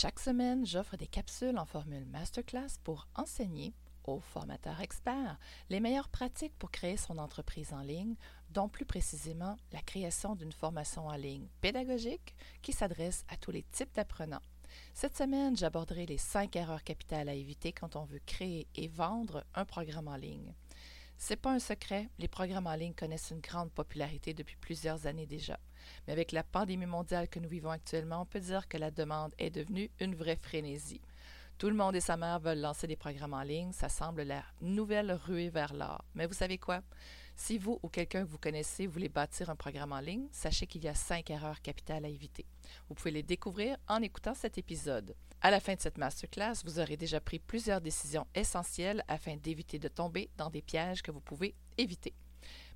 chaque 0.00 0.20
semaine, 0.20 0.64
j'offre 0.64 0.96
des 0.96 1.08
capsules 1.08 1.58
en 1.58 1.64
formule 1.64 2.06
masterclass 2.06 2.78
pour 2.84 3.08
enseigner 3.16 3.74
aux 4.04 4.20
formateurs 4.20 4.80
experts 4.80 5.36
les 5.70 5.80
meilleures 5.80 6.08
pratiques 6.08 6.56
pour 6.56 6.70
créer 6.70 6.96
son 6.96 7.18
entreprise 7.18 7.72
en 7.72 7.80
ligne, 7.80 8.14
dont 8.50 8.68
plus 8.68 8.84
précisément 8.84 9.56
la 9.72 9.82
création 9.82 10.36
d'une 10.36 10.52
formation 10.52 11.08
en 11.08 11.16
ligne 11.16 11.48
pédagogique 11.60 12.36
qui 12.62 12.72
s'adresse 12.72 13.24
à 13.26 13.36
tous 13.36 13.50
les 13.50 13.64
types 13.64 13.92
d'apprenants. 13.92 14.42
Cette 14.94 15.16
semaine, 15.16 15.56
j'aborderai 15.56 16.06
les 16.06 16.16
cinq 16.16 16.54
erreurs 16.54 16.84
capitales 16.84 17.28
à 17.28 17.34
éviter 17.34 17.72
quand 17.72 17.96
on 17.96 18.04
veut 18.04 18.22
créer 18.24 18.68
et 18.76 18.86
vendre 18.86 19.42
un 19.56 19.64
programme 19.64 20.06
en 20.06 20.16
ligne. 20.16 20.54
C'est 21.20 21.36
pas 21.36 21.50
un 21.50 21.58
secret, 21.58 22.08
les 22.20 22.28
programmes 22.28 22.68
en 22.68 22.74
ligne 22.74 22.94
connaissent 22.94 23.32
une 23.32 23.40
grande 23.40 23.72
popularité 23.72 24.34
depuis 24.34 24.56
plusieurs 24.56 25.06
années 25.06 25.26
déjà. 25.26 25.58
Mais 26.06 26.12
avec 26.12 26.30
la 26.30 26.44
pandémie 26.44 26.86
mondiale 26.86 27.28
que 27.28 27.40
nous 27.40 27.48
vivons 27.48 27.70
actuellement, 27.70 28.22
on 28.22 28.24
peut 28.24 28.38
dire 28.38 28.68
que 28.68 28.78
la 28.78 28.92
demande 28.92 29.34
est 29.36 29.50
devenue 29.50 29.90
une 29.98 30.14
vraie 30.14 30.36
frénésie. 30.36 31.02
Tout 31.58 31.70
le 31.70 31.74
monde 31.74 31.96
et 31.96 32.00
sa 32.00 32.16
mère 32.16 32.38
veulent 32.38 32.60
lancer 32.60 32.86
des 32.86 32.96
programmes 32.96 33.34
en 33.34 33.42
ligne, 33.42 33.72
ça 33.72 33.88
semble 33.88 34.22
la 34.22 34.44
nouvelle 34.60 35.10
ruée 35.12 35.50
vers 35.50 35.74
l'or. 35.74 36.04
Mais 36.14 36.26
vous 36.26 36.34
savez 36.34 36.56
quoi? 36.56 36.82
Si 37.34 37.58
vous 37.58 37.80
ou 37.82 37.88
quelqu'un 37.88 38.24
que 38.24 38.30
vous 38.30 38.38
connaissez 38.38 38.86
voulez 38.86 39.08
bâtir 39.08 39.50
un 39.50 39.56
programme 39.56 39.92
en 39.92 40.00
ligne, 40.00 40.28
sachez 40.30 40.68
qu'il 40.68 40.84
y 40.84 40.88
a 40.88 40.94
cinq 40.94 41.30
erreurs 41.30 41.60
capitales 41.62 42.04
à 42.04 42.08
éviter. 42.08 42.46
Vous 42.88 42.94
pouvez 42.94 43.10
les 43.10 43.24
découvrir 43.24 43.76
en 43.88 44.00
écoutant 44.02 44.34
cet 44.34 44.56
épisode. 44.56 45.16
À 45.40 45.52
la 45.52 45.60
fin 45.60 45.74
de 45.74 45.80
cette 45.80 45.98
masterclass, 45.98 46.64
vous 46.64 46.80
aurez 46.80 46.96
déjà 46.96 47.20
pris 47.20 47.38
plusieurs 47.38 47.80
décisions 47.80 48.26
essentielles 48.34 49.04
afin 49.06 49.36
d'éviter 49.36 49.78
de 49.78 49.86
tomber 49.86 50.30
dans 50.36 50.50
des 50.50 50.62
pièges 50.62 51.02
que 51.02 51.12
vous 51.12 51.20
pouvez 51.20 51.54
éviter. 51.76 52.12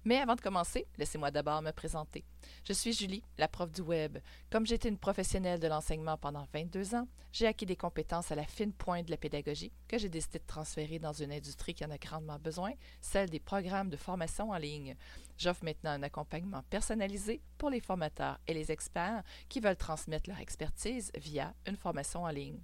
Mais 0.04 0.18
avant 0.18 0.34
de 0.34 0.40
commencer, 0.40 0.86
laissez-moi 0.98 1.30
d'abord 1.30 1.62
me 1.62 1.70
présenter. 1.70 2.24
Je 2.64 2.72
suis 2.72 2.92
Julie, 2.92 3.22
la 3.38 3.46
prof 3.46 3.70
du 3.70 3.82
web. 3.82 4.18
Comme 4.50 4.66
j'étais 4.66 4.88
une 4.88 4.98
professionnelle 4.98 5.60
de 5.60 5.68
l'enseignement 5.68 6.16
pendant 6.16 6.46
22 6.52 6.96
ans, 6.96 7.06
j'ai 7.32 7.46
acquis 7.46 7.66
des 7.66 7.76
compétences 7.76 8.32
à 8.32 8.34
la 8.34 8.44
fine 8.44 8.72
pointe 8.72 9.06
de 9.06 9.12
la 9.12 9.16
pédagogie 9.16 9.72
que 9.86 9.98
j'ai 9.98 10.08
décidé 10.08 10.40
de 10.40 10.46
transférer 10.46 10.98
dans 10.98 11.12
une 11.12 11.32
industrie 11.32 11.74
qui 11.74 11.84
en 11.84 11.90
a 11.90 11.98
grandement 11.98 12.38
besoin, 12.38 12.72
celle 13.00 13.30
des 13.30 13.40
programmes 13.40 13.90
de 13.90 13.96
formation 13.96 14.50
en 14.50 14.58
ligne. 14.58 14.96
J'offre 15.38 15.64
maintenant 15.64 15.90
un 15.90 16.02
accompagnement 16.02 16.62
personnalisé 16.68 17.40
pour 17.56 17.70
les 17.70 17.80
formateurs 17.80 18.38
et 18.48 18.54
les 18.54 18.72
experts 18.72 19.22
qui 19.48 19.60
veulent 19.60 19.76
transmettre 19.76 20.28
leur 20.28 20.40
expertise 20.40 21.12
via 21.16 21.54
une 21.66 21.76
formation 21.76 22.24
en 22.24 22.30
ligne. 22.30 22.60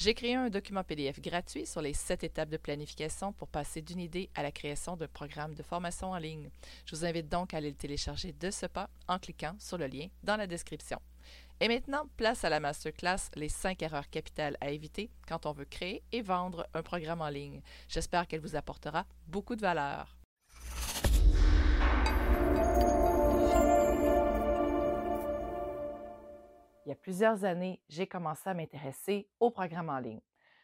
J'ai 0.00 0.14
créé 0.14 0.34
un 0.34 0.48
document 0.48 0.82
PDF 0.82 1.20
gratuit 1.20 1.66
sur 1.66 1.82
les 1.82 1.92
sept 1.92 2.24
étapes 2.24 2.48
de 2.48 2.56
planification 2.56 3.34
pour 3.34 3.48
passer 3.48 3.82
d'une 3.82 4.00
idée 4.00 4.30
à 4.34 4.42
la 4.42 4.50
création 4.50 4.96
d'un 4.96 5.08
programme 5.08 5.52
de 5.52 5.62
formation 5.62 6.12
en 6.12 6.16
ligne. 6.16 6.48
Je 6.86 6.96
vous 6.96 7.04
invite 7.04 7.28
donc 7.28 7.52
à 7.52 7.58
aller 7.58 7.68
le 7.68 7.76
télécharger 7.76 8.32
de 8.32 8.50
ce 8.50 8.64
pas 8.64 8.88
en 9.08 9.18
cliquant 9.18 9.54
sur 9.58 9.76
le 9.76 9.86
lien 9.88 10.06
dans 10.22 10.36
la 10.36 10.46
description. 10.46 10.98
Et 11.60 11.68
maintenant, 11.68 12.08
place 12.16 12.44
à 12.44 12.48
la 12.48 12.60
masterclass 12.60 13.28
Les 13.36 13.50
5 13.50 13.82
erreurs 13.82 14.08
capitales 14.08 14.56
à 14.62 14.70
éviter 14.70 15.10
quand 15.28 15.44
on 15.44 15.52
veut 15.52 15.66
créer 15.66 16.02
et 16.12 16.22
vendre 16.22 16.66
un 16.72 16.82
programme 16.82 17.20
en 17.20 17.28
ligne. 17.28 17.60
J'espère 17.86 18.26
qu'elle 18.26 18.40
vous 18.40 18.56
apportera 18.56 19.04
beaucoup 19.26 19.54
de 19.54 19.60
valeur. 19.60 20.19
Il 26.84 26.88
y 26.88 26.92
a 26.92 26.96
plusieurs 26.96 27.44
années, 27.44 27.80
j'ai 27.88 28.06
commencé 28.06 28.48
à 28.48 28.54
m'intéresser 28.54 29.28
au 29.38 29.50
programme 29.50 29.90
en 29.90 29.98
ligne. 29.98 30.20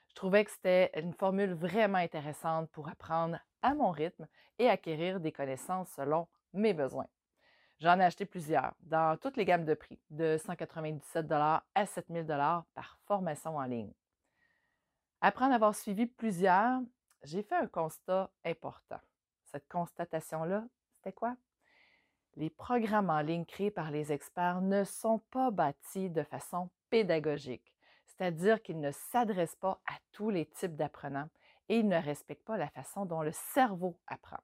Je 0.08 0.14
trouvais 0.14 0.44
que 0.44 0.50
c'était 0.50 0.90
une 0.98 1.12
formule 1.12 1.52
vraiment 1.52 1.98
intéressante 1.98 2.70
pour 2.70 2.88
apprendre 2.88 3.38
à 3.62 3.74
mon 3.74 3.90
rythme 3.90 4.26
et 4.58 4.68
acquérir 4.68 5.20
des 5.20 5.32
connaissances 5.32 5.90
selon 5.90 6.26
mes 6.54 6.72
besoins. 6.72 7.08
J'en 7.80 8.00
ai 8.00 8.04
acheté 8.04 8.24
plusieurs 8.24 8.72
dans 8.80 9.18
toutes 9.18 9.36
les 9.36 9.44
gammes 9.44 9.66
de 9.66 9.74
prix, 9.74 10.00
de 10.08 10.38
197 10.38 11.30
à 11.30 11.86
7000 11.86 12.26
par 12.74 12.98
formation 13.04 13.58
en 13.58 13.64
ligne. 13.64 13.92
Après 15.20 15.44
en 15.44 15.50
avoir 15.50 15.74
suivi 15.74 16.06
plusieurs, 16.06 16.80
j'ai 17.22 17.42
fait 17.42 17.56
un 17.56 17.66
constat 17.66 18.30
important. 18.44 19.00
Cette 19.44 19.68
constatation-là, 19.68 20.64
c'était 20.94 21.12
quoi? 21.12 21.36
Les 22.36 22.50
programmes 22.50 23.08
en 23.08 23.20
ligne 23.20 23.46
créés 23.46 23.70
par 23.70 23.90
les 23.90 24.12
experts 24.12 24.60
ne 24.60 24.84
sont 24.84 25.20
pas 25.30 25.50
bâtis 25.50 26.10
de 26.10 26.22
façon 26.22 26.68
pédagogique, 26.90 27.74
c'est-à-dire 28.04 28.62
qu'ils 28.62 28.80
ne 28.80 28.90
s'adressent 28.90 29.56
pas 29.56 29.80
à 29.86 29.94
tous 30.12 30.28
les 30.28 30.46
types 30.46 30.76
d'apprenants 30.76 31.28
et 31.68 31.78
ils 31.78 31.88
ne 31.88 31.96
respectent 31.96 32.44
pas 32.44 32.58
la 32.58 32.68
façon 32.68 33.06
dont 33.06 33.22
le 33.22 33.32
cerveau 33.32 33.98
apprend. 34.06 34.40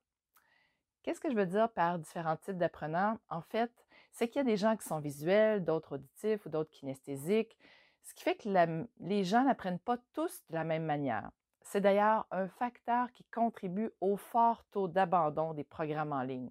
Qu'est-ce 1.03 1.21
que 1.21 1.31
je 1.31 1.37
veux 1.37 1.47
dire 1.47 1.71
par 1.71 1.99
différents 1.99 2.37
types 2.37 2.57
d'apprenants? 2.57 3.19
En 3.29 3.43
fait, 3.43 3.73
c'est 4.11 4.29
qu'il 4.29 4.39
y 4.39 4.41
a 4.41 4.45
des 4.45 4.57
gens 4.57 4.77
qui 4.77 4.87
sont 4.87 5.01
visuels, 5.01 5.65
d'autres 5.65 5.97
auditifs 5.97 6.47
ou 6.47 6.49
d'autres 6.49 6.71
kinesthésiques, 6.71 7.57
ce 8.05 8.15
qui 8.15 8.25
fait 8.25 8.37
que 8.37 8.87
les 9.01 9.25
gens 9.25 9.45
n'apprennent 9.45 9.79
pas 9.79 9.99
tous 10.15 10.43
de 10.49 10.55
la 10.55 10.65
même 10.65 10.85
manière. 10.85 11.31
C'est 11.61 11.81
d'ailleurs 11.81 12.27
un 12.31 12.49
facteur 12.49 13.13
qui 13.13 13.25
contribue 13.25 13.91
au 14.01 14.17
fort 14.17 14.65
taux 14.71 14.89
d'abandon 14.89 15.55
des 15.55 15.65
programmes 15.65 16.13
en 16.13 16.23
ligne 16.23 16.51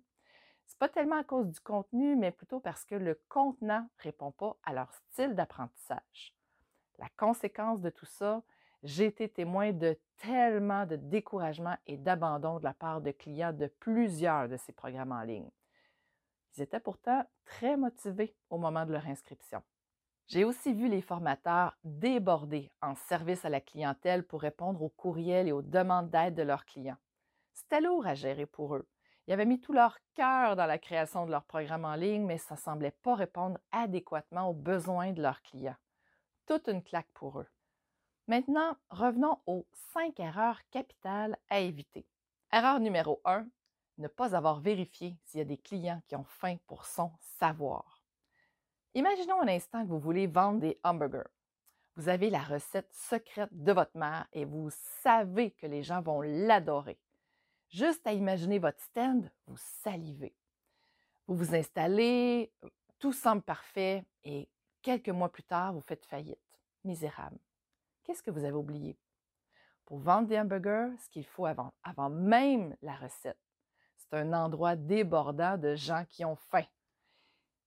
pas 0.77 0.89
tellement 0.89 1.17
à 1.17 1.23
cause 1.23 1.47
du 1.47 1.59
contenu, 1.59 2.15
mais 2.15 2.31
plutôt 2.31 2.59
parce 2.59 2.85
que 2.85 2.95
le 2.95 3.19
contenant 3.29 3.87
répond 3.97 4.31
pas 4.31 4.57
à 4.63 4.73
leur 4.73 4.93
style 4.93 5.35
d'apprentissage. 5.35 6.35
La 6.99 7.09
conséquence 7.17 7.81
de 7.81 7.89
tout 7.89 8.05
ça, 8.05 8.43
j'ai 8.83 9.05
été 9.05 9.29
témoin 9.29 9.71
de 9.71 9.97
tellement 10.17 10.85
de 10.85 10.95
découragement 10.95 11.77
et 11.87 11.97
d'abandon 11.97 12.59
de 12.59 12.63
la 12.63 12.73
part 12.73 13.01
de 13.01 13.11
clients 13.11 13.53
de 13.53 13.67
plusieurs 13.67 14.49
de 14.49 14.57
ces 14.57 14.71
programmes 14.71 15.11
en 15.11 15.21
ligne. 15.21 15.49
Ils 16.55 16.63
étaient 16.63 16.79
pourtant 16.79 17.25
très 17.45 17.77
motivés 17.77 18.35
au 18.49 18.57
moment 18.57 18.85
de 18.85 18.91
leur 18.91 19.07
inscription. 19.07 19.61
J'ai 20.27 20.43
aussi 20.43 20.73
vu 20.73 20.87
les 20.87 21.01
formateurs 21.01 21.77
déborder 21.83 22.71
en 22.81 22.95
service 22.95 23.43
à 23.45 23.49
la 23.49 23.61
clientèle 23.61 24.23
pour 24.23 24.41
répondre 24.41 24.81
aux 24.81 24.89
courriels 24.89 25.47
et 25.47 25.51
aux 25.51 25.61
demandes 25.61 26.09
d'aide 26.09 26.35
de 26.35 26.43
leurs 26.43 26.65
clients. 26.65 26.97
C'était 27.53 27.81
lourd 27.81 28.07
à 28.07 28.13
gérer 28.13 28.45
pour 28.45 28.75
eux. 28.75 28.87
Ils 29.27 29.33
avaient 29.33 29.45
mis 29.45 29.59
tout 29.59 29.73
leur 29.73 29.97
cœur 30.15 30.55
dans 30.55 30.65
la 30.65 30.77
création 30.77 31.25
de 31.25 31.31
leur 31.31 31.43
programme 31.43 31.85
en 31.85 31.95
ligne, 31.95 32.25
mais 32.25 32.37
ça 32.37 32.55
ne 32.55 32.59
semblait 32.59 32.95
pas 33.03 33.15
répondre 33.15 33.59
adéquatement 33.71 34.49
aux 34.49 34.53
besoins 34.53 35.11
de 35.11 35.21
leurs 35.21 35.41
clients. 35.41 35.77
Toute 36.45 36.67
une 36.67 36.83
claque 36.83 37.11
pour 37.13 37.39
eux. 37.39 37.47
Maintenant, 38.27 38.75
revenons 38.89 39.39
aux 39.45 39.67
cinq 39.93 40.19
erreurs 40.19 40.59
capitales 40.71 41.37
à 41.49 41.59
éviter. 41.59 42.05
Erreur 42.51 42.79
numéro 42.79 43.21
1, 43.25 43.45
ne 43.97 44.07
pas 44.07 44.35
avoir 44.35 44.59
vérifié 44.59 45.15
s'il 45.25 45.39
y 45.39 45.41
a 45.41 45.45
des 45.45 45.57
clients 45.57 46.01
qui 46.07 46.15
ont 46.15 46.25
faim 46.25 46.57
pour 46.67 46.85
son 46.85 47.11
savoir. 47.39 48.01
Imaginons 48.93 49.41
un 49.41 49.47
instant 49.47 49.83
que 49.83 49.89
vous 49.89 49.99
voulez 49.99 50.27
vendre 50.27 50.59
des 50.59 50.79
hamburgers. 50.83 51.29
Vous 51.95 52.09
avez 52.09 52.29
la 52.29 52.41
recette 52.41 52.91
secrète 52.93 53.49
de 53.51 53.71
votre 53.71 53.97
mère 53.97 54.27
et 54.33 54.45
vous 54.45 54.69
savez 55.01 55.51
que 55.51 55.67
les 55.67 55.83
gens 55.83 56.01
vont 56.01 56.21
l'adorer. 56.21 56.99
Juste 57.71 58.05
à 58.05 58.11
imaginer 58.11 58.59
votre 58.59 58.81
stand, 58.81 59.31
vous 59.47 59.57
salivez. 59.57 60.35
Vous 61.25 61.35
vous 61.35 61.55
installez, 61.55 62.51
tout 62.99 63.13
semble 63.13 63.41
parfait 63.41 64.05
et 64.25 64.49
quelques 64.81 65.09
mois 65.09 65.31
plus 65.31 65.43
tard, 65.43 65.73
vous 65.73 65.81
faites 65.81 66.05
faillite. 66.05 66.37
Misérable. 66.83 67.39
Qu'est-ce 68.03 68.21
que 68.21 68.31
vous 68.31 68.43
avez 68.43 68.57
oublié? 68.57 68.97
Pour 69.85 69.99
vendre 69.99 70.27
des 70.27 70.37
hamburgers, 70.37 70.93
ce 70.99 71.09
qu'il 71.09 71.25
faut 71.25 71.45
avant, 71.45 71.71
même 72.09 72.75
la 72.81 72.95
recette, 72.95 73.39
c'est 73.95 74.15
un 74.15 74.33
endroit 74.33 74.75
débordant 74.75 75.57
de 75.57 75.75
gens 75.75 76.03
qui 76.09 76.25
ont 76.25 76.35
faim. 76.35 76.65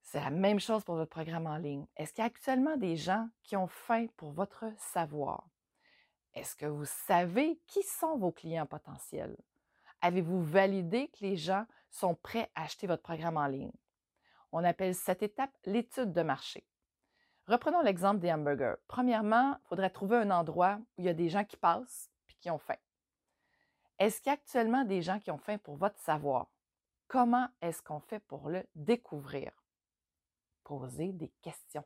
C'est 0.02 0.20
la 0.20 0.30
même 0.30 0.60
chose 0.60 0.84
pour 0.84 0.96
votre 0.96 1.10
programme 1.10 1.46
en 1.46 1.56
ligne. 1.56 1.86
Est-ce 1.96 2.12
qu'il 2.12 2.20
y 2.20 2.26
a 2.26 2.26
actuellement 2.26 2.76
des 2.76 2.96
gens 2.96 3.26
qui 3.42 3.56
ont 3.56 3.68
faim 3.68 4.06
pour 4.16 4.32
votre 4.32 4.66
savoir? 4.76 5.48
Est-ce 6.34 6.54
que 6.56 6.66
vous 6.66 6.84
savez 6.84 7.58
qui 7.66 7.82
sont 7.82 8.18
vos 8.18 8.32
clients 8.32 8.66
potentiels? 8.66 9.36
Avez-vous 10.04 10.42
validé 10.42 11.08
que 11.08 11.24
les 11.24 11.34
gens 11.34 11.64
sont 11.88 12.14
prêts 12.14 12.50
à 12.54 12.64
acheter 12.64 12.86
votre 12.86 13.02
programme 13.02 13.38
en 13.38 13.46
ligne? 13.46 13.72
On 14.52 14.62
appelle 14.62 14.94
cette 14.94 15.22
étape 15.22 15.50
l'étude 15.64 16.12
de 16.12 16.20
marché. 16.20 16.66
Reprenons 17.46 17.80
l'exemple 17.80 18.20
des 18.20 18.30
hamburgers. 18.30 18.74
Premièrement, 18.86 19.56
il 19.58 19.66
faudrait 19.66 19.88
trouver 19.88 20.18
un 20.18 20.30
endroit 20.30 20.76
où 20.76 21.00
il 21.00 21.06
y 21.06 21.08
a 21.08 21.14
des 21.14 21.30
gens 21.30 21.46
qui 21.46 21.56
passent 21.56 22.10
et 22.28 22.34
qui 22.34 22.50
ont 22.50 22.58
faim. 22.58 22.76
Est-ce 23.98 24.20
qu'il 24.20 24.26
y 24.26 24.34
a 24.34 24.34
actuellement 24.34 24.84
des 24.84 25.00
gens 25.00 25.18
qui 25.20 25.30
ont 25.30 25.38
faim 25.38 25.56
pour 25.56 25.76
votre 25.76 25.98
savoir? 25.98 26.48
Comment 27.08 27.48
est-ce 27.62 27.80
qu'on 27.80 28.00
fait 28.00 28.20
pour 28.20 28.50
le 28.50 28.62
découvrir? 28.74 29.52
Posez 30.64 31.12
des 31.12 31.32
questions. 31.40 31.84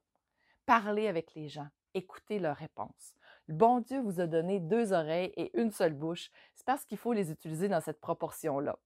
Parlez 0.66 1.06
avec 1.06 1.36
les 1.36 1.48
gens 1.48 1.68
écoutez 1.94 2.38
leurs 2.38 2.56
réponses. 2.56 3.14
Le 3.48 3.54
bon 3.54 3.80
Dieu 3.80 4.00
vous 4.00 4.20
a 4.20 4.26
donné 4.26 4.60
deux 4.60 4.92
oreilles 4.92 5.32
et 5.36 5.58
une 5.58 5.70
seule 5.70 5.94
bouche. 5.94 6.30
C'est 6.54 6.66
parce 6.66 6.84
qu'il 6.84 6.98
faut 6.98 7.14
les 7.14 7.32
utiliser 7.32 7.68
dans 7.68 7.80
cette 7.80 8.00
proportion-là. 8.00 8.78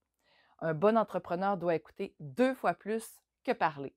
Un 0.60 0.72
bon 0.72 0.96
entrepreneur 0.96 1.56
doit 1.56 1.74
écouter 1.74 2.14
deux 2.20 2.54
fois 2.54 2.74
plus 2.74 3.20
que 3.42 3.50
parler. 3.50 3.92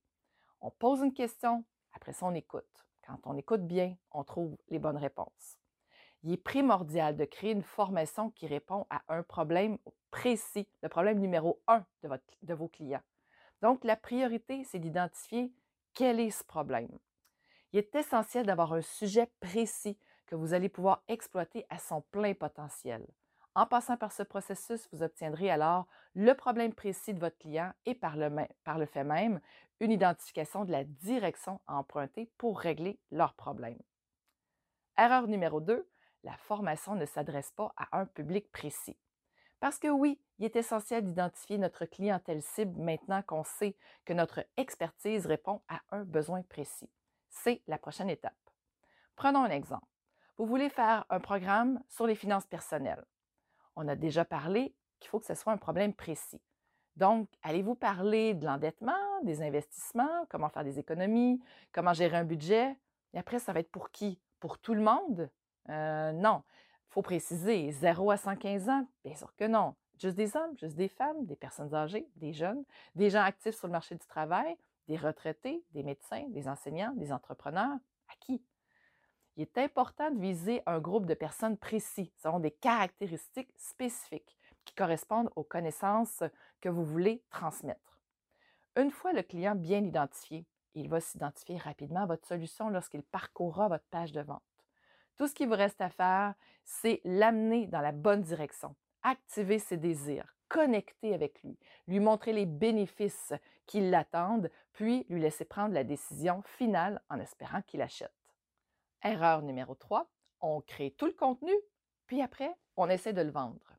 On 0.61 0.71
pose 0.71 1.01
une 1.01 1.13
question, 1.13 1.63
après 1.93 2.13
ça 2.13 2.25
on 2.25 2.33
écoute. 2.33 2.65
Quand 3.05 3.19
on 3.25 3.37
écoute 3.37 3.67
bien, 3.67 3.95
on 4.11 4.23
trouve 4.23 4.57
les 4.69 4.79
bonnes 4.79 4.97
réponses. 4.97 5.59
Il 6.23 6.31
est 6.33 6.37
primordial 6.37 7.15
de 7.15 7.25
créer 7.25 7.51
une 7.51 7.61
formation 7.61 8.31
qui 8.31 8.47
répond 8.47 8.87
à 8.89 9.03
un 9.09 9.21
problème 9.21 9.77
précis, 10.09 10.67
le 10.81 10.89
problème 10.89 11.19
numéro 11.19 11.61
un 11.67 11.85
de, 12.01 12.53
vos 12.55 12.67
clients. 12.67 13.03
Donc, 13.61 13.83
la 13.83 13.95
priorité, 13.95 14.63
c'est 14.63 14.79
d'identifier 14.79 15.53
quel 15.93 16.19
est 16.19 16.31
ce 16.31 16.43
problème. 16.43 16.97
Il 17.71 17.77
est 17.77 17.93
essentiel 17.93 18.47
d'avoir 18.47 18.73
un 18.73 18.81
sujet 18.81 19.29
précis 19.39 19.99
que 20.25 20.35
vous 20.35 20.53
allez 20.53 20.69
pouvoir 20.69 21.03
exploiter 21.07 21.65
à 21.69 21.77
son 21.79 22.01
plein 22.01 22.33
potentiel. 22.33 23.05
En 23.55 23.65
passant 23.65 23.95
par 23.95 24.11
ce 24.11 24.21
processus, 24.21 24.89
vous 24.91 25.01
obtiendrez 25.01 25.49
alors 25.49 25.87
le 26.13 26.33
problème 26.33 26.73
précis 26.73 27.13
de 27.13 27.19
votre 27.19 27.37
client 27.37 27.71
et 27.85 27.95
par 27.95 28.17
le, 28.17 28.85
fait 28.85 29.05
même, 29.05 29.39
une 29.79 29.91
identification 29.91 30.65
de 30.65 30.71
la 30.71 30.83
direction 30.83 31.61
à 31.67 31.75
emprunter 31.75 32.29
pour 32.37 32.59
régler 32.59 32.99
leur 33.11 33.33
problème. 33.33 33.79
Erreur 34.97 35.27
numéro 35.27 35.61
2, 35.61 35.87
la 36.23 36.35
formation 36.37 36.95
ne 36.95 37.05
s'adresse 37.05 37.51
pas 37.51 37.73
à 37.77 37.97
un 37.97 38.05
public 38.05 38.51
précis. 38.51 38.97
Parce 39.61 39.79
que 39.79 39.87
oui, 39.87 40.19
il 40.37 40.45
est 40.45 40.55
essentiel 40.57 41.05
d'identifier 41.05 41.57
notre 41.57 41.85
clientèle 41.85 42.41
cible 42.41 42.79
maintenant 42.81 43.21
qu'on 43.21 43.43
sait 43.43 43.77
que 44.03 44.13
notre 44.13 44.45
expertise 44.57 45.25
répond 45.25 45.61
à 45.69 45.81
un 45.91 46.03
besoin 46.03 46.41
précis. 46.43 46.89
C'est 47.29 47.61
la 47.67 47.77
prochaine 47.77 48.09
étape. 48.09 48.33
Prenons 49.15 49.43
un 49.43 49.49
exemple. 49.49 49.85
Vous 50.37 50.45
voulez 50.45 50.69
faire 50.69 51.05
un 51.09 51.21
programme 51.21 51.81
sur 51.87 52.05
les 52.05 52.15
finances 52.15 52.45
personnelles. 52.45 53.05
On 53.77 53.87
a 53.87 53.95
déjà 53.95 54.25
parlé 54.25 54.75
qu'il 54.99 55.09
faut 55.09 55.19
que 55.19 55.25
ce 55.25 55.33
soit 55.33 55.53
un 55.53 55.57
problème 55.57 55.93
précis. 55.93 56.41
Donc, 56.97 57.29
allez-vous 57.41 57.75
parler 57.75 58.33
de 58.33 58.45
l'endettement, 58.45 58.93
des 59.23 59.41
investissements, 59.41 60.25
comment 60.29 60.49
faire 60.49 60.65
des 60.65 60.77
économies, 60.77 61.41
comment 61.71 61.93
gérer 61.93 62.17
un 62.17 62.25
budget? 62.25 62.75
Et 63.13 63.17
après, 63.17 63.39
ça 63.39 63.53
va 63.53 63.61
être 63.61 63.71
pour 63.71 63.91
qui? 63.91 64.19
Pour 64.41 64.59
tout 64.59 64.73
le 64.73 64.81
monde? 64.81 65.29
Euh, 65.69 66.11
non. 66.11 66.43
Il 66.89 66.93
faut 66.93 67.01
préciser, 67.01 67.71
0 67.71 68.11
à 68.11 68.17
115 68.17 68.69
ans? 68.69 68.87
Bien 69.05 69.15
sûr 69.15 69.33
que 69.35 69.45
non. 69.45 69.75
Juste 69.97 70.17
des 70.17 70.35
hommes, 70.35 70.57
juste 70.57 70.75
des 70.75 70.89
femmes, 70.89 71.25
des 71.25 71.37
personnes 71.37 71.73
âgées, 71.73 72.09
des 72.17 72.33
jeunes, 72.33 72.63
des 72.95 73.09
gens 73.09 73.23
actifs 73.23 73.55
sur 73.55 73.67
le 73.67 73.71
marché 73.71 73.95
du 73.95 74.05
travail, 74.05 74.57
des 74.89 74.97
retraités, 74.97 75.63
des 75.71 75.83
médecins, 75.83 76.25
des 76.27 76.49
enseignants, 76.49 76.93
des 76.95 77.13
entrepreneurs. 77.13 77.77
À 78.09 78.15
qui? 78.19 78.41
Il 79.37 79.41
est 79.41 79.57
important 79.57 80.11
de 80.11 80.19
viser 80.19 80.61
un 80.65 80.79
groupe 80.79 81.05
de 81.05 81.13
personnes 81.13 81.57
précis, 81.57 82.11
selon 82.15 82.39
des 82.39 82.51
caractéristiques 82.51 83.51
spécifiques 83.57 84.37
qui 84.63 84.73
correspondent 84.75 85.29
aux 85.35 85.43
connaissances 85.43 86.23
que 86.61 86.69
vous 86.69 86.85
voulez 86.85 87.21
transmettre. 87.29 87.99
Une 88.77 88.91
fois 88.91 89.13
le 89.13 89.23
client 89.23 89.55
bien 89.55 89.83
identifié, 89.83 90.45
il 90.73 90.89
va 90.89 90.99
s'identifier 90.99 91.57
rapidement 91.57 92.03
à 92.03 92.05
votre 92.05 92.27
solution 92.27 92.69
lorsqu'il 92.69 93.03
parcourra 93.03 93.67
votre 93.67 93.85
page 93.91 94.11
de 94.11 94.21
vente. 94.21 94.41
Tout 95.17 95.27
ce 95.27 95.33
qu'il 95.33 95.47
vous 95.47 95.55
reste 95.55 95.79
à 95.81 95.89
faire, 95.89 96.33
c'est 96.63 97.01
l'amener 97.05 97.67
dans 97.67 97.81
la 97.81 97.93
bonne 97.93 98.21
direction, 98.21 98.75
activer 99.03 99.59
ses 99.59 99.77
désirs, 99.77 100.35
connecter 100.49 101.13
avec 101.13 101.41
lui, 101.43 101.57
lui 101.87 101.99
montrer 101.99 102.33
les 102.33 102.45
bénéfices 102.45 103.33
qui 103.65 103.81
l'attendent, 103.81 104.49
puis 104.73 105.05
lui 105.09 105.21
laisser 105.21 105.45
prendre 105.45 105.73
la 105.73 105.83
décision 105.83 106.41
finale 106.57 107.01
en 107.09 107.19
espérant 107.19 107.61
qu'il 107.61 107.81
achète. 107.81 108.11
Erreur 109.03 109.41
numéro 109.41 109.75
3, 109.75 110.09
on 110.41 110.61
crée 110.61 110.91
tout 110.91 111.05
le 111.05 111.13
contenu, 111.13 111.53
puis 112.07 112.21
après, 112.21 112.53
on 112.75 112.89
essaie 112.89 113.13
de 113.13 113.21
le 113.21 113.31
vendre. 113.31 113.75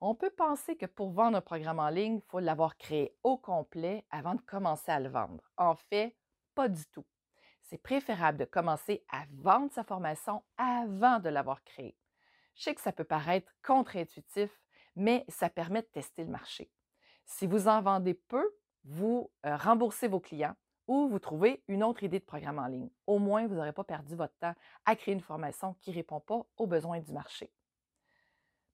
On 0.00 0.14
peut 0.14 0.30
penser 0.30 0.76
que 0.76 0.86
pour 0.86 1.12
vendre 1.12 1.36
un 1.36 1.40
programme 1.40 1.78
en 1.78 1.88
ligne, 1.88 2.16
il 2.16 2.30
faut 2.30 2.40
l'avoir 2.40 2.76
créé 2.76 3.16
au 3.22 3.38
complet 3.38 4.04
avant 4.10 4.34
de 4.34 4.40
commencer 4.42 4.90
à 4.90 5.00
le 5.00 5.08
vendre. 5.08 5.50
En 5.56 5.76
fait, 5.76 6.16
pas 6.54 6.68
du 6.68 6.84
tout. 6.86 7.06
C'est 7.62 7.78
préférable 7.78 8.38
de 8.38 8.44
commencer 8.44 9.04
à 9.10 9.24
vendre 9.32 9.72
sa 9.72 9.84
formation 9.84 10.42
avant 10.58 11.20
de 11.20 11.30
l'avoir 11.30 11.64
créée. 11.64 11.96
Je 12.54 12.64
sais 12.64 12.74
que 12.74 12.82
ça 12.82 12.92
peut 12.92 13.04
paraître 13.04 13.50
contre-intuitif, 13.62 14.50
mais 14.94 15.24
ça 15.28 15.48
permet 15.48 15.82
de 15.82 15.86
tester 15.86 16.22
le 16.22 16.30
marché. 16.30 16.70
Si 17.24 17.46
vous 17.46 17.68
en 17.68 17.80
vendez 17.80 18.14
peu, 18.14 18.54
vous 18.84 19.32
euh, 19.46 19.56
remboursez 19.56 20.08
vos 20.08 20.20
clients 20.20 20.54
ou 20.86 21.08
vous 21.08 21.18
trouvez 21.18 21.62
une 21.68 21.82
autre 21.82 22.02
idée 22.02 22.18
de 22.18 22.24
programme 22.24 22.58
en 22.58 22.66
ligne. 22.66 22.90
Au 23.06 23.18
moins, 23.18 23.46
vous 23.46 23.54
n'aurez 23.54 23.72
pas 23.72 23.84
perdu 23.84 24.14
votre 24.16 24.36
temps 24.38 24.54
à 24.84 24.96
créer 24.96 25.14
une 25.14 25.20
formation 25.20 25.74
qui 25.80 25.90
ne 25.90 25.96
répond 25.96 26.20
pas 26.20 26.44
aux 26.56 26.66
besoins 26.66 27.00
du 27.00 27.12
marché. 27.12 27.50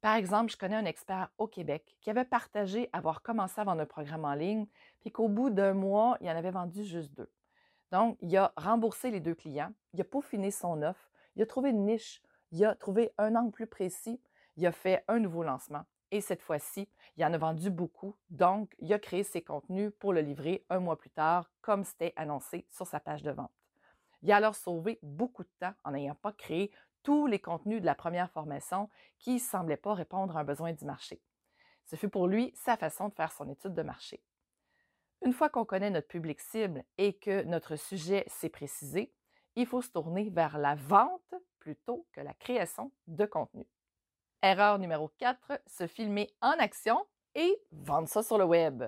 Par 0.01 0.15
exemple, 0.15 0.51
je 0.51 0.57
connais 0.57 0.77
un 0.77 0.87
expert 0.87 1.31
au 1.37 1.47
Québec 1.47 1.97
qui 2.01 2.09
avait 2.09 2.25
partagé 2.25 2.89
avoir 2.93 3.23
commencé 3.23 3.61
à 3.61 3.65
vendre 3.65 3.83
un 3.83 3.87
programme 3.87 4.25
en 4.25 4.35
ligne, 4.35 4.67
puis 5.01 5.11
qu'au 5.13 5.29
bout 5.29 5.51
d'un 5.51 5.75
mois, 5.75 6.17
il 6.21 6.29
en 6.29 6.37
avait 6.37 6.51
vendu 6.51 6.85
juste 6.85 7.13
deux. 7.15 7.31
Donc, 7.93 8.17
il 8.21 8.35
a 8.37 8.53
remboursé 8.57 9.11
les 9.11 9.21
deux 9.21 9.35
clients, 9.35 9.73
il 9.93 10.01
a 10.01 10.05
peaufiné 10.05 10.51
son 10.51 10.83
offre, 10.83 11.11
il 11.37 11.43
a 11.43 11.47
trouvé 11.47 11.71
une 11.71 11.85
niche, 11.85 12.23
il 12.51 12.65
a 12.65 12.75
trouvé 12.75 13.13
un 13.19 13.35
angle 13.35 13.51
plus 13.51 13.67
précis, 13.67 14.21
il 14.57 14.67
a 14.67 14.73
fait 14.73 15.05
un 15.09 15.19
nouveau 15.19 15.43
lancement. 15.43 15.85
Et 16.11 16.21
cette 16.21 16.43
fois-ci, 16.43 16.89
il 17.17 17.25
en 17.25 17.33
a 17.33 17.39
vendu 17.39 17.71
beaucoup, 17.71 18.17
donc 18.31 18.75
il 18.79 18.93
a 18.93 18.99
créé 18.99 19.23
ses 19.23 19.43
contenus 19.43 19.93
pour 19.99 20.13
le 20.13 20.21
livrer 20.21 20.65
un 20.69 20.81
mois 20.81 20.99
plus 20.99 21.11
tard, 21.11 21.51
comme 21.61 21.85
c'était 21.85 22.13
annoncé 22.17 22.67
sur 22.71 22.87
sa 22.87 22.99
page 22.99 23.23
de 23.23 23.31
vente. 23.31 23.53
Il 24.23 24.33
a 24.33 24.37
alors 24.37 24.55
sauvé 24.55 24.99
beaucoup 25.03 25.45
de 25.45 25.51
temps 25.61 25.75
en 25.85 25.93
n'ayant 25.93 26.17
pas 26.17 26.33
créé 26.33 26.73
tous 27.03 27.27
les 27.27 27.39
contenus 27.39 27.81
de 27.81 27.87
la 27.87 27.95
première 27.95 28.31
formation 28.31 28.91
qui 29.19 29.35
ne 29.35 29.39
semblaient 29.39 29.77
pas 29.77 29.95
répondre 29.95 30.37
à 30.37 30.41
un 30.41 30.45
besoin 30.45 30.73
du 30.73 30.85
marché. 30.85 31.23
Ce 31.87 31.97
fut 31.97 32.09
pour 32.09 32.29
lui 32.29 32.53
sa 32.55 32.77
façon 32.77 33.09
de 33.09 33.15
faire 33.15 33.33
son 33.33 33.49
étude 33.49 33.75
de 33.75 33.83
marché. 33.83 34.23
Une 35.25 35.33
fois 35.33 35.49
qu'on 35.49 35.65
connaît 35.65 35.91
notre 35.91 36.09
public 36.09 36.41
cible 36.41 36.85
et 36.99 37.15
que 37.15 37.43
notre 37.45 37.77
sujet 37.77 38.25
s'est 38.27 38.49
précisé, 38.49 39.13
il 39.57 39.67
faut 39.67 39.83
se 39.83 39.91
tourner 39.91 40.31
vers 40.31 40.59
la 40.59 40.75
vente 40.75 41.35
plutôt 41.59 42.07
que 42.13 42.21
la 42.21 42.35
création 42.35 42.93
de 43.07 43.27
contenu. 43.27 43.67
Erreur 44.43 44.79
numéro 44.79 45.09
4, 45.19 45.61
se 45.67 45.87
filmer 45.87 46.33
en 46.41 46.53
action 46.53 47.07
et 47.35 47.61
vendre 47.73 48.09
ça 48.09 48.23
sur 48.23 48.39
le 48.39 48.45
web. 48.45 48.85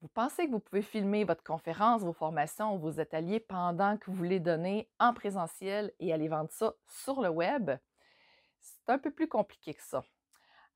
Vous 0.00 0.08
pensez 0.08 0.46
que 0.46 0.52
vous 0.52 0.60
pouvez 0.60 0.82
filmer 0.82 1.24
votre 1.24 1.42
conférence, 1.42 2.02
vos 2.02 2.12
formations 2.12 2.76
vos 2.76 3.00
ateliers 3.00 3.40
pendant 3.40 3.96
que 3.96 4.12
vous 4.12 4.22
les 4.22 4.38
donnez 4.38 4.88
en 5.00 5.12
présentiel 5.12 5.92
et 5.98 6.12
aller 6.12 6.28
vendre 6.28 6.52
ça 6.52 6.74
sur 6.86 7.20
le 7.20 7.28
web? 7.28 7.72
C'est 8.60 8.92
un 8.92 8.98
peu 8.98 9.10
plus 9.10 9.26
compliqué 9.26 9.74
que 9.74 9.82
ça. 9.82 10.04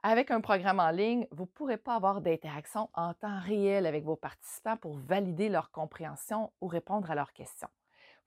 Avec 0.02 0.32
un 0.32 0.40
programme 0.40 0.80
en 0.80 0.90
ligne, 0.90 1.28
vous 1.30 1.44
ne 1.44 1.48
pourrez 1.48 1.76
pas 1.76 1.94
avoir 1.94 2.20
d'interaction 2.20 2.90
en 2.94 3.14
temps 3.14 3.38
réel 3.38 3.86
avec 3.86 4.02
vos 4.02 4.16
participants 4.16 4.76
pour 4.76 4.96
valider 4.96 5.48
leur 5.48 5.70
compréhension 5.70 6.52
ou 6.60 6.66
répondre 6.66 7.08
à 7.08 7.14
leurs 7.14 7.32
questions 7.32 7.70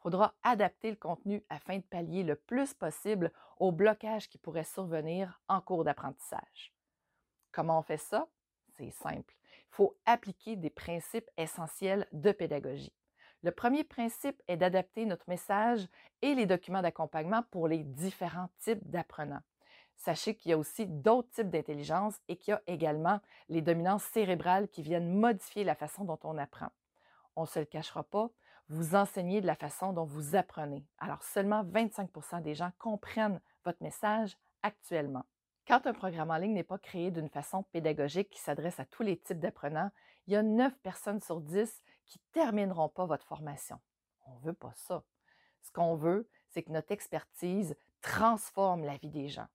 faudra 0.06 0.36
adapter 0.44 0.92
le 0.92 0.98
contenu 0.98 1.44
afin 1.50 1.78
de 1.78 1.82
pallier 1.82 2.22
le 2.22 2.36
plus 2.36 2.76
possible 2.76 3.32
aux 3.58 3.72
blocages 3.72 4.30
qui 4.30 4.38
pourraient 4.38 4.64
survenir 4.64 5.42
en 5.48 5.62
cours 5.62 5.84
d'apprentissage. 5.84 6.76
Comment 7.52 7.80
on 7.80 7.82
fait 7.82 7.98
ça? 7.98 8.28
C'est 8.78 8.92
simple. 8.92 9.34
Il 9.52 9.72
faut 9.72 9.98
appliquer 10.06 10.58
des 10.58 10.70
principes 10.70 11.28
essentiels 11.38 12.08
de 12.12 12.32
pédagogie. 12.32 12.94
Le 13.42 13.50
premier 13.50 13.84
principe 13.84 14.40
est 14.48 14.58
d'adapter 14.58 15.08
notre 15.08 15.28
message 15.28 15.88
et 16.22 16.36
les 16.36 16.46
documents 16.46 16.84
d'accompagnement 16.84 17.42
pour 17.50 17.68
les 17.68 17.84
différents 17.84 18.50
types 18.60 18.88
d'apprenants. 18.88 19.42
Sachez 19.96 20.36
qu'il 20.36 20.52
y 20.52 20.54
a 20.54 20.58
aussi 20.60 20.86
d'autres 20.86 21.32
types 21.32 21.50
d'intelligence 21.50 22.14
et 22.28 22.36
qu'il 22.36 22.52
y 22.52 22.56
a 22.56 22.62
également 22.68 23.22
les 23.50 23.64
dominances 23.64 24.04
cérébrales 24.04 24.68
qui 24.68 24.84
viennent 24.84 25.18
modifier 25.18 25.64
la 25.64 25.74
façon 25.74 26.04
dont 26.04 26.20
on 26.22 26.38
apprend. 26.38 26.70
On 27.36 27.42
ne 27.42 27.48
se 27.48 27.58
le 27.58 27.66
cachera 27.66 28.04
pas, 28.04 28.30
vous 28.70 28.96
enseignez 28.96 29.42
de 29.42 29.48
la 29.48 29.56
façon 29.56 29.94
dont 29.94 30.06
vous 30.06 30.36
apprenez. 30.36 30.86
Alors 30.98 31.24
seulement 31.24 31.64
25% 31.64 32.42
des 32.42 32.56
gens 32.56 32.72
comprennent 32.80 33.42
votre 33.64 33.82
message 33.84 34.38
actuellement. 34.64 35.26
Quand 35.68 35.88
un 35.88 35.94
programme 35.94 36.32
en 36.32 36.38
ligne 36.38 36.54
n'est 36.54 36.64
pas 36.64 36.78
créé 36.78 37.12
d'une 37.12 37.30
façon 37.30 37.64
pédagogique 37.72 38.30
qui 38.30 38.40
s'adresse 38.40 38.80
à 38.80 38.86
tous 38.86 39.04
les 39.04 39.18
types 39.18 39.40
d'apprenants, 39.40 39.92
il 40.28 40.34
y 40.34 40.36
a 40.36 40.44
9 40.44 40.78
personnes 40.80 41.22
sur 41.22 41.42
10 41.42 41.82
qui 42.06 42.20
ne 42.20 42.42
termineront 42.42 42.90
pas 42.90 43.06
votre 43.06 43.26
formation. 43.26 43.80
On 44.28 44.36
ne 44.36 44.46
veut 44.46 44.54
pas 44.54 44.74
ça. 44.76 45.04
Ce 45.62 45.72
qu'on 45.72 45.96
veut, 45.96 46.28
c'est 46.50 46.64
que 46.64 46.72
notre 46.72 46.92
expertise 46.92 47.76
transforme 48.02 48.84
la 48.84 48.98
vie 48.98 49.10
des 49.10 49.28
gens. 49.28 49.48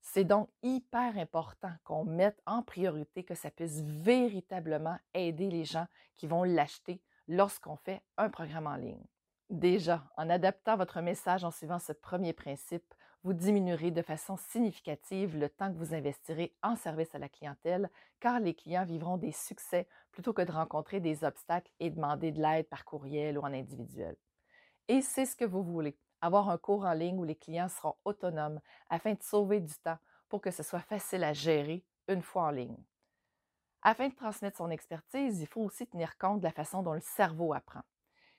C'est 0.00 0.24
donc 0.24 0.48
hyper 0.62 1.16
important 1.16 1.72
qu'on 1.84 2.04
mette 2.04 2.40
en 2.46 2.62
priorité 2.62 3.24
que 3.24 3.34
ça 3.34 3.50
puisse 3.50 3.80
véritablement 3.80 4.98
aider 5.14 5.48
les 5.48 5.64
gens 5.64 5.86
qui 6.14 6.26
vont 6.26 6.42
l'acheter 6.42 7.00
lorsqu'on 7.32 7.76
fait 7.76 8.02
un 8.18 8.28
programme 8.28 8.66
en 8.66 8.76
ligne. 8.76 9.06
Déjà, 9.48 10.04
en 10.16 10.28
adaptant 10.28 10.76
votre 10.76 11.00
message 11.00 11.44
en 11.44 11.50
suivant 11.50 11.78
ce 11.78 11.92
premier 11.92 12.32
principe, 12.32 12.94
vous 13.24 13.32
diminuerez 13.32 13.90
de 13.90 14.02
façon 14.02 14.36
significative 14.36 15.38
le 15.38 15.48
temps 15.48 15.72
que 15.72 15.78
vous 15.78 15.94
investirez 15.94 16.54
en 16.62 16.76
service 16.76 17.14
à 17.14 17.18
la 17.18 17.28
clientèle, 17.28 17.88
car 18.20 18.38
les 18.40 18.54
clients 18.54 18.84
vivront 18.84 19.16
des 19.16 19.32
succès 19.32 19.88
plutôt 20.10 20.32
que 20.32 20.42
de 20.42 20.52
rencontrer 20.52 21.00
des 21.00 21.24
obstacles 21.24 21.72
et 21.80 21.90
demander 21.90 22.32
de 22.32 22.42
l'aide 22.42 22.68
par 22.68 22.84
courriel 22.84 23.38
ou 23.38 23.42
en 23.42 23.52
individuel. 23.52 24.16
Et 24.88 25.00
c'est 25.00 25.26
ce 25.26 25.36
que 25.36 25.44
vous 25.44 25.62
voulez, 25.62 25.96
avoir 26.20 26.50
un 26.50 26.58
cours 26.58 26.84
en 26.84 26.92
ligne 26.92 27.18
où 27.18 27.24
les 27.24 27.36
clients 27.36 27.68
seront 27.68 27.94
autonomes 28.04 28.60
afin 28.90 29.14
de 29.14 29.22
sauver 29.22 29.60
du 29.60 29.74
temps 29.76 29.98
pour 30.28 30.42
que 30.42 30.50
ce 30.50 30.62
soit 30.62 30.80
facile 30.80 31.24
à 31.24 31.32
gérer 31.32 31.82
une 32.08 32.22
fois 32.22 32.44
en 32.44 32.50
ligne. 32.50 32.84
Afin 33.84 34.08
de 34.08 34.14
transmettre 34.14 34.58
son 34.58 34.70
expertise, 34.70 35.40
il 35.40 35.46
faut 35.48 35.62
aussi 35.62 35.88
tenir 35.88 36.16
compte 36.16 36.38
de 36.38 36.44
la 36.44 36.52
façon 36.52 36.84
dont 36.84 36.92
le 36.92 37.00
cerveau 37.00 37.52
apprend. 37.52 37.82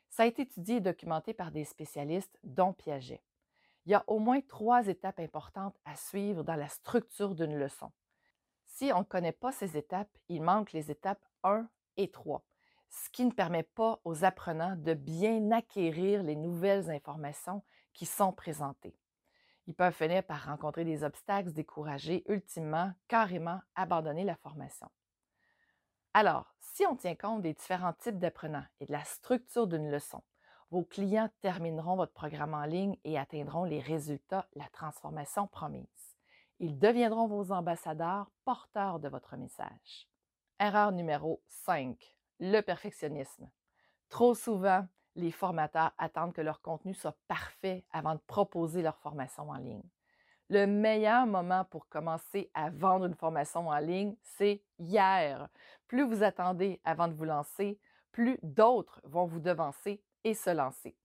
Ça 0.10 0.24
a 0.24 0.26
été 0.26 0.44
étudié 0.44 0.78
et 0.78 0.82
documenté 0.82 1.34
par 1.34 1.52
des 1.52 1.66
spécialistes, 1.66 2.40
dont 2.44 2.72
Piaget. 2.72 3.22
Il 3.86 3.92
y 3.92 3.96
a 3.96 4.06
au 4.08 4.20
moins 4.20 4.40
trois 4.40 4.88
étapes 4.88 5.20
importantes 5.20 5.76
à 5.84 5.98
suivre 5.98 6.44
dans 6.44 6.56
la 6.56 6.70
structure 6.70 7.36
d'une 7.36 7.58
leçon. 7.58 7.92
Si 8.64 8.92
on 8.94 9.00
ne 9.00 9.04
connaît 9.04 9.34
pas 9.34 9.52
ces 9.52 9.76
étapes, 9.76 10.16
il 10.30 10.42
manque 10.42 10.72
les 10.72 10.90
étapes 10.90 11.26
1 11.44 11.68
et 11.98 12.10
3. 12.10 12.42
ce 12.90 13.10
qui 13.10 13.26
ne 13.26 13.32
permet 13.32 13.64
pas 13.64 14.00
aux 14.06 14.24
apprenants 14.24 14.76
de 14.76 14.94
bien 14.94 15.52
acquérir 15.52 16.22
les 16.22 16.36
nouvelles 16.36 16.92
informations 16.92 17.64
qui 17.92 18.06
sont 18.06 18.32
présentées. 18.32 18.96
Ils 19.66 19.74
peuvent 19.74 19.96
finir 19.96 20.24
par 20.24 20.46
rencontrer 20.46 20.86
des 20.86 21.04
obstacles, 21.04 21.52
décourager, 21.52 22.24
ultimement, 22.28 22.94
carrément 23.08 23.60
abandonner 23.76 24.24
la 24.24 24.36
formation. 24.36 24.90
Alors, 26.16 26.54
si 26.60 26.86
on 26.86 26.96
tient 26.96 27.16
compte 27.16 27.42
des 27.42 27.54
différents 27.54 27.94
types 27.94 28.20
d'apprenants 28.20 28.66
et 28.80 28.86
de 28.86 28.92
la 28.92 29.04
structure 29.04 29.66
d'une 29.66 29.90
leçon, 29.90 30.22
vos 30.70 30.84
clients 30.84 31.30
termineront 31.42 31.96
votre 31.96 32.14
programme 32.14 32.54
en 32.54 32.66
ligne 32.66 32.98
et 33.04 33.18
atteindront 33.18 33.64
les 33.64 33.80
résultats, 33.80 34.48
la 34.56 34.68
transformation 34.70 35.48
promise. 35.48 36.16
Ils 36.60 36.78
deviendront 36.78 37.28
vos 37.28 37.52
ambassadeurs 37.52 38.30
porteurs 38.46 39.00
de 39.00 39.10
votre 39.10 39.38
message. 39.38 40.08
Erreur 40.60 40.92
numéro 40.92 41.42
5. 41.48 41.98
Le 42.40 42.62
perfectionnisme. 42.62 43.50
Trop 44.10 44.36
souvent, 44.36 44.88
les 45.16 45.32
formateurs 45.32 45.94
attendent 45.98 46.34
que 46.34 46.42
leur 46.42 46.62
contenu 46.62 46.94
soit 46.94 47.18
parfait 47.28 47.86
avant 47.92 48.14
de 48.14 48.22
proposer 48.28 48.84
leur 48.84 48.98
formation 48.98 49.50
en 49.50 49.58
ligne. 49.58 49.90
Le 50.54 50.68
meilleur 50.68 51.26
moment 51.26 51.66
pour 51.66 51.90
commencer 51.90 52.52
à 52.54 52.70
vendre 52.70 53.06
une 53.06 53.16
formation 53.16 53.70
en 53.70 53.80
ligne, 53.80 54.16
c'est 54.22 54.62
hier. 54.78 55.50
Plus 55.88 56.04
vous 56.04 56.22
attendez 56.22 56.80
avant 56.84 57.08
de 57.08 57.16
vous 57.16 57.24
lancer, 57.24 57.80
plus 58.12 58.38
d'autres 58.44 59.02
vont 59.04 59.26
vous 59.26 59.40
devancer 59.40 60.00
et 60.24 60.36
se 60.36 60.52
lancer. 60.52 60.96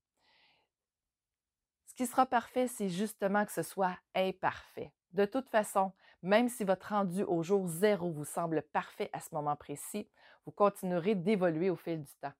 Ce 1.87 1.95
qui 1.95 2.05
sera 2.05 2.26
parfait, 2.26 2.69
c'est 2.69 2.90
justement 2.90 3.47
que 3.47 3.52
ce 3.52 3.62
soit 3.62 3.97
imparfait. 4.14 4.93
De 5.12 5.25
toute 5.25 5.49
façon, 5.49 5.93
même 6.21 6.50
si 6.50 6.62
votre 6.62 6.90
rendu 6.90 7.23
au 7.23 7.43
jour 7.43 7.67
zéro 7.69 8.11
vous 8.11 8.26
semble 8.26 8.61
parfait 8.61 9.09
à 9.14 9.21
ce 9.21 9.35
moment 9.35 9.57
précis, 9.57 10.07
vous 10.45 10.52
continuerez 10.52 11.14
d'évoluer 11.14 11.71
au 11.71 11.76
fil 11.76 12.02
du 12.02 12.14
temps. 12.17 12.35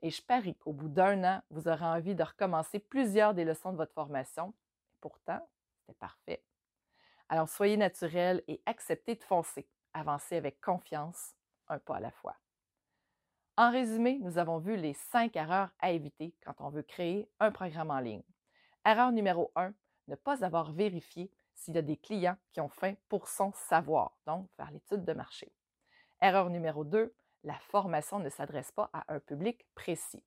Et 0.00 0.08
je 0.08 0.22
parie 0.22 0.54
qu'au 0.54 0.72
bout 0.72 0.88
d'un 0.88 1.24
an, 1.24 1.42
vous 1.50 1.68
aurez 1.68 1.84
envie 1.84 2.14
de 2.14 2.22
recommencer 2.22 2.78
plusieurs 2.78 3.34
des 3.34 3.44
leçons 3.44 3.72
de 3.72 3.76
votre 3.76 3.92
formation. 3.92 4.54
Pourtant, 5.02 5.46
c'était 5.76 5.98
parfait. 5.98 6.42
Alors 7.28 7.48
soyez 7.48 7.76
naturel 7.76 8.42
et 8.48 8.62
acceptez 8.66 9.14
de 9.14 9.24
foncer. 9.24 9.68
Avancez 9.92 10.36
avec 10.36 10.60
confiance, 10.60 11.34
un 11.68 11.78
pas 11.78 11.96
à 11.96 12.00
la 12.00 12.10
fois. 12.10 12.36
En 13.56 13.70
résumé, 13.70 14.18
nous 14.20 14.38
avons 14.38 14.58
vu 14.58 14.76
les 14.76 14.94
cinq 14.94 15.36
erreurs 15.36 15.70
à 15.78 15.92
éviter 15.92 16.34
quand 16.44 16.54
on 16.58 16.70
veut 16.70 16.82
créer 16.82 17.30
un 17.38 17.52
programme 17.52 17.90
en 17.90 18.00
ligne. 18.00 18.24
Erreur 18.84 19.12
numéro 19.12 19.52
un, 19.54 19.72
ne 20.08 20.16
pas 20.16 20.44
avoir 20.44 20.72
vérifié 20.72 21.30
s'il 21.54 21.74
y 21.74 21.78
a 21.78 21.82
des 21.82 21.96
clients 21.96 22.36
qui 22.52 22.60
ont 22.60 22.68
faim 22.68 22.94
pour 23.08 23.28
son 23.28 23.52
savoir, 23.52 24.18
donc 24.26 24.48
faire 24.56 24.70
l'étude 24.70 25.04
de 25.04 25.12
marché. 25.12 25.52
Erreur 26.20 26.50
numéro 26.50 26.84
2, 26.84 27.14
la 27.44 27.58
formation 27.60 28.18
ne 28.18 28.28
s'adresse 28.28 28.72
pas 28.72 28.90
à 28.92 29.04
un 29.14 29.20
public 29.20 29.66
précis. 29.74 30.24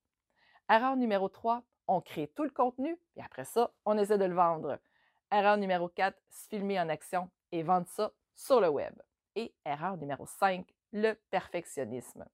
Erreur 0.69 0.95
numéro 0.95 1.27
3, 1.27 1.63
on 1.87 2.01
crée 2.01 2.31
tout 2.35 2.43
le 2.43 2.49
contenu 2.49 2.97
et 3.15 3.21
après 3.21 3.45
ça, 3.45 3.73
on 3.85 3.97
essaie 3.97 4.17
de 4.17 4.25
le 4.25 4.35
vendre. 4.35 4.79
Erreur 5.29 5.57
numéro 5.57 5.89
4, 5.89 6.17
se 6.29 6.47
filmer 6.47 6.79
en 6.79 6.87
action 6.87 7.29
et 7.51 7.61
vendre 7.61 7.87
ça 7.87 8.13
sur 8.33 8.61
le 8.61 8.69
web. 8.69 8.93
Et 9.35 9.53
erreur 9.65 9.97
numéro 9.97 10.25
5, 10.25 10.65
le 10.93 11.15
perfectionnisme. 11.29 12.25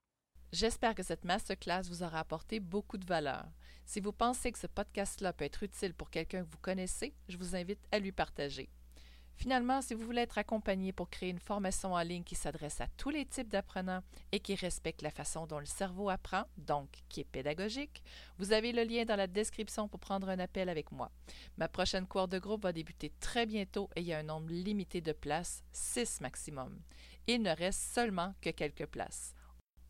J'espère 0.51 0.93
que 0.93 1.01
cette 1.01 1.25
masterclass 1.25 1.89
vous 1.89 2.03
aura 2.03 2.19
apporté 2.19 2.59
beaucoup 2.59 2.99
de 2.99 3.05
valeur. 3.05 3.45
Si 3.85 3.99
vous 3.99 4.13
pensez 4.13 4.51
que 4.51 4.59
ce 4.59 4.67
podcast-là 4.67 5.33
peut 5.33 5.45
être 5.45 5.63
utile 5.63 5.95
pour 5.95 6.11
quelqu'un 6.11 6.43
que 6.43 6.51
vous 6.51 6.59
connaissez, 6.61 7.15
je 7.27 7.37
vous 7.37 7.55
invite 7.55 7.83
à 7.91 7.97
lui 7.97 8.11
partager. 8.11 8.69
Finalement, 9.35 9.81
si 9.81 9.93
vous 9.93 10.05
voulez 10.05 10.21
être 10.21 10.37
accompagné 10.37 10.93
pour 10.93 11.09
créer 11.09 11.29
une 11.29 11.39
formation 11.39 11.93
en 11.93 12.01
ligne 12.01 12.23
qui 12.23 12.35
s'adresse 12.35 12.79
à 12.81 12.87
tous 12.97 13.09
les 13.09 13.25
types 13.25 13.49
d'apprenants 13.49 14.03
et 14.31 14.39
qui 14.39 14.55
respecte 14.55 15.01
la 15.01 15.11
façon 15.11 15.47
dont 15.47 15.59
le 15.59 15.65
cerveau 15.65 16.09
apprend, 16.09 16.43
donc 16.57 16.89
qui 17.09 17.21
est 17.21 17.25
pédagogique, 17.25 18.03
vous 18.37 18.53
avez 18.53 18.71
le 18.71 18.83
lien 18.83 19.05
dans 19.05 19.15
la 19.15 19.27
description 19.27 19.87
pour 19.87 19.99
prendre 19.99 20.29
un 20.29 20.39
appel 20.39 20.69
avec 20.69 20.91
moi. 20.91 21.11
Ma 21.57 21.67
prochaine 21.67 22.07
cour 22.07 22.27
de 22.27 22.39
groupe 22.39 22.63
va 22.63 22.73
débuter 22.73 23.11
très 23.19 23.45
bientôt 23.45 23.89
et 23.95 24.01
il 24.01 24.07
y 24.07 24.13
a 24.13 24.19
un 24.19 24.23
nombre 24.23 24.51
limité 24.51 25.01
de 25.01 25.11
places, 25.11 25.63
6 25.71 26.21
maximum. 26.21 26.79
Il 27.27 27.41
ne 27.41 27.55
reste 27.55 27.93
seulement 27.93 28.33
que 28.41 28.49
quelques 28.49 28.87
places. 28.87 29.33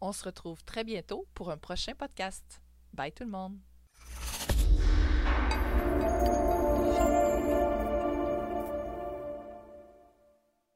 On 0.02 0.12
se 0.12 0.26
retrouve 0.26 0.64
très 0.64 0.84
bientôt 0.84 1.28
pour 1.34 1.52
un 1.52 1.58
prochain 1.58 1.94
podcast. 1.96 2.62
Bye 2.94 3.12
tout 3.12 3.24
le 3.24 3.32
monde! 3.32 3.73